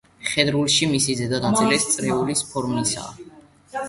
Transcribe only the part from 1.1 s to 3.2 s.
ზედა ნაწილიც წრიული ფორმისაა.